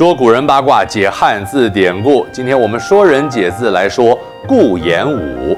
[0.00, 2.26] 说古人八卦，解汉字典故。
[2.32, 4.18] 今天我们说人解字来说
[4.48, 5.54] 顾炎武。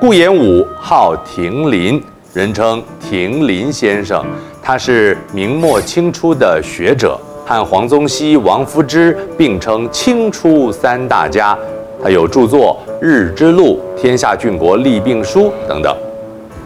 [0.00, 2.02] 顾炎武号亭林，
[2.34, 4.20] 人称亭林先生。
[4.60, 11.56] 他是明末清初的学者，和黄宗羲、王夫之并称清初三大家。
[12.02, 15.96] 他有著作《日之录》《天下郡国利病书》等等。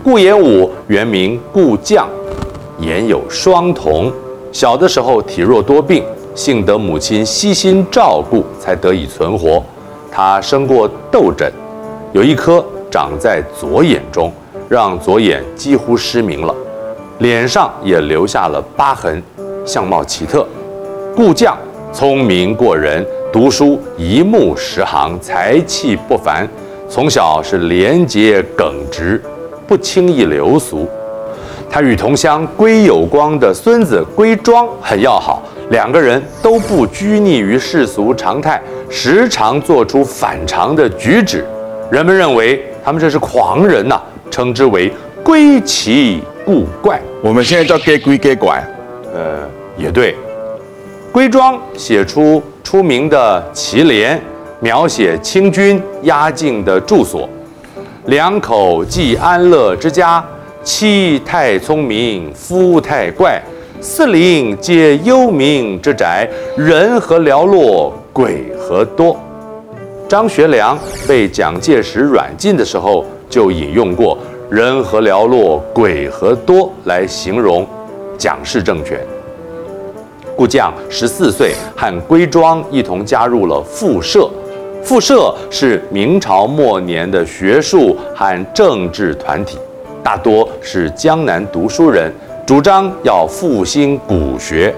[0.03, 2.07] 顾炎武原名顾绛，
[2.79, 4.11] 言有双瞳。
[4.51, 6.03] 小的时候体弱多病。
[6.35, 9.63] 幸得母亲悉心照顾，才得以存活。
[10.11, 11.51] 他生过痘疹，
[12.13, 14.33] 有一颗长在左眼中，
[14.69, 16.55] 让左眼几乎失明了，
[17.19, 19.23] 脸上也留下了疤痕，
[19.67, 20.47] 相貌奇特。
[21.15, 21.55] 顾绛
[21.93, 26.49] 聪明过人，读书一目十行，才气不凡。
[26.89, 29.23] 从小是廉洁耿直，
[29.67, 30.89] 不轻易流俗。
[31.71, 35.43] 他与同乡归有光的孙子归庄很要好。
[35.73, 41.47] 两个人都不拘泥于世俗常态，时常做出反常的举止，
[41.91, 44.93] 人们认为他们这是狂人呐、啊，称之为
[45.25, 47.01] 归奇故怪。
[47.23, 48.63] 我们现在叫该归该怪，
[49.15, 49.49] 呃，
[49.79, 50.15] 也对。
[51.11, 54.21] 归庄写出出名的祁连，
[54.61, 57.27] 描写清军压境的住所，
[58.05, 60.23] 两口既安乐之家，
[60.63, 63.41] 妻太聪明，夫太怪。
[63.85, 69.17] 四邻皆幽冥之宅，人何寥落，鬼何多。
[70.09, 74.17] 张学良被蒋介石软禁的时候，就引用过
[74.49, 77.67] “人何寥落，鬼何多”来形容
[78.17, 79.01] 蒋氏政权。
[80.37, 84.31] 顾绛十四岁和归庄一同加入了复社，
[84.85, 89.59] 复社是明朝末年的学术和政治团体，
[90.05, 92.13] 大多是江南读书人。
[92.45, 94.75] 主张要复兴古学，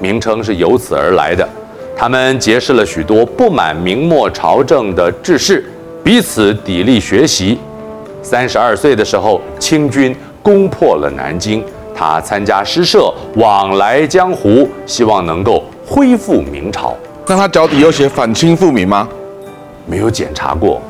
[0.00, 1.48] 名称是由此而来的。
[1.96, 5.64] 他们结识了许多不满明末朝政的志士，
[6.02, 7.56] 彼此砥砺学习。
[8.20, 11.64] 三十二岁的时候，清军攻破了南京，
[11.94, 16.96] 他参加诗社，往来江湖，希望能够恢复明朝。
[17.28, 19.08] 那他脚底有写反清复明吗？
[19.86, 20.82] 没有检查过。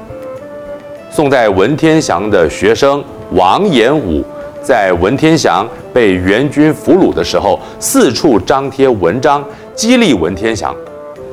[1.11, 4.25] 宋代文天祥的学生王延武。
[4.65, 9.45] 在文天祥被元军俘虏的时候，四处张贴文章
[9.75, 10.75] 激励文天祥。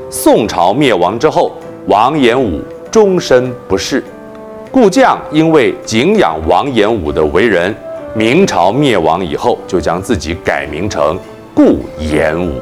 [0.10, 1.54] 宋朝灭亡之后，
[1.88, 2.60] 王延武
[2.92, 4.04] 终身不仕。
[4.70, 7.74] 顾绛因为敬仰王延武的为人，
[8.14, 11.18] 明朝灭亡以后，就将自己改名成
[11.56, 12.60] 顾炎武。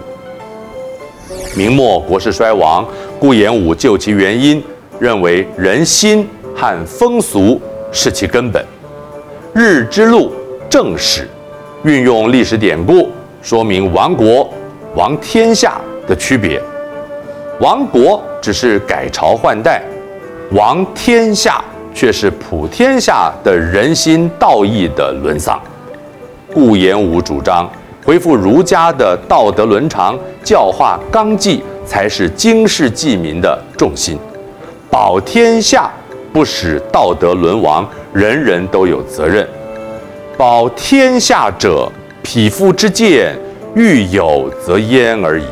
[1.56, 2.86] 明末国势衰亡，
[3.20, 4.64] 顾炎武究其原因，
[5.00, 7.60] 认为人心和风俗
[7.92, 8.64] 是其根本。
[9.52, 10.32] 日之路。
[10.70, 11.28] 正史
[11.84, 13.10] 运用历史典故，
[13.42, 14.48] 说明亡国、
[14.96, 16.62] 亡天下的区别。
[17.60, 19.82] 亡国只是改朝换代，
[20.52, 21.60] 亡天下
[21.92, 25.60] 却是普天下的人心道义的沦丧。
[26.54, 27.68] 顾炎武主张
[28.06, 34.20] 恢复儒家的道德伦常、教化纲纪，才是经世济民的重心。
[34.88, 35.90] 保天下，
[36.32, 39.48] 不使道德沦亡，人人都有责任。
[40.40, 41.92] 保天下者，
[42.24, 43.38] 匹夫之见，
[43.76, 45.44] 欲有则焉而已。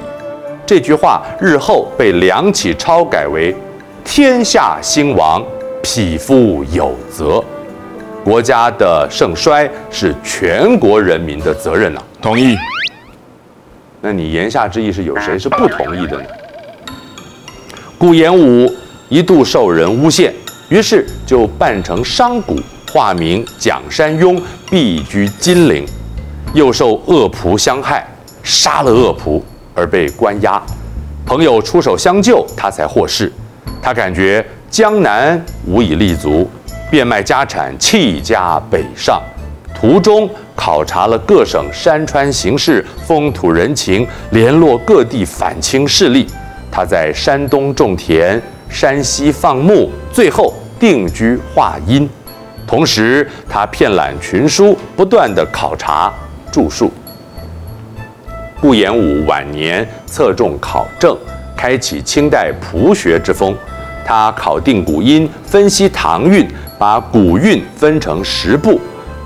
[0.66, 3.54] 这句话日后被梁启超改为
[4.06, 5.44] “天下兴亡，
[5.84, 7.44] 匹夫有责”。
[8.24, 12.08] 国家的盛衰是全国人民的责任呐、啊。
[12.22, 12.56] 同意。
[14.00, 16.24] 那你言下之意是有谁是不同意的呢？
[17.98, 18.74] 顾炎武
[19.10, 20.34] 一度受人诬陷，
[20.70, 22.56] 于是就扮成商贾。
[22.92, 25.86] 化名蒋山雍，避居金陵，
[26.54, 28.08] 又受恶仆相害，
[28.44, 29.42] 杀了恶仆
[29.76, 30.62] 而被关押。
[31.26, 33.32] 朋友出手相救，他才获释。
[33.82, 36.50] 他感觉江南无以立足，
[36.90, 39.22] 变卖家产，弃家北上。
[39.80, 46.26] 途中考察了各省山川形势、风土人情，联络各地反清势力。
[46.72, 52.10] 他在山东种田，山西放牧，最后定居华阴。
[52.68, 56.14] 同时，他遍览群书，不断地考察
[56.52, 56.92] 著述。
[58.60, 61.18] 顾炎武晚年侧重考证，
[61.56, 63.56] 开启清代朴学之风。
[64.06, 66.46] 他考定古音，分析唐韵，
[66.78, 68.80] 把古韵分成十部，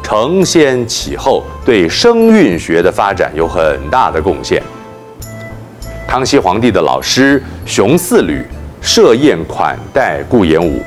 [0.04, 4.62] 承先启后，对声韵学的发展有很大的贡献。
[6.08, 8.46] 康熙皇帝的老师熊四旅
[8.82, 10.82] 设宴款待顾炎武。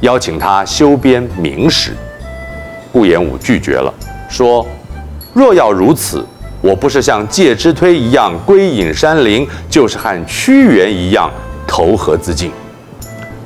[0.00, 1.92] 邀请他修编明史，
[2.90, 3.92] 顾炎武拒绝了，
[4.28, 4.66] 说
[5.34, 6.24] ：“若要如此，
[6.62, 11.30] 我不是像介之推一样归隐山林，就是和屈原一样
[11.66, 12.50] 投河自尽。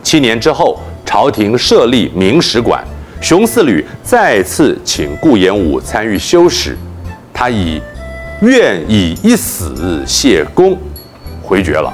[0.02, 2.84] 七年之后，朝廷设立明史馆，
[3.20, 6.78] 熊四旅再次请顾炎武参与修史，
[7.32, 7.80] 他以
[8.42, 10.78] 愿以一死谢公
[11.42, 11.92] 回绝了。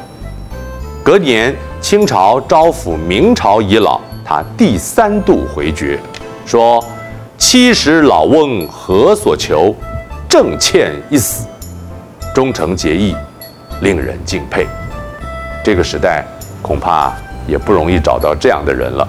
[1.03, 5.99] 隔年，清朝招抚明朝遗老，他第三度回绝，
[6.47, 6.81] 说
[7.37, 9.75] ：“七十老翁何所求？
[10.29, 11.49] 正欠一死，
[12.33, 13.13] 忠诚节义，
[13.81, 14.69] 令人敬佩。”
[15.65, 16.25] 这个时代
[16.63, 17.13] 恐怕
[17.49, 19.05] 也不容易找到这样的人了。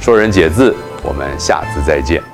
[0.00, 2.31] 说人解字，我们下次再见。